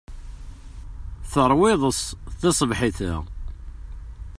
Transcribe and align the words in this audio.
Teṛwa 1.31 1.65
iḍes 1.73 2.01
taṣebḥit-a. 2.39 3.13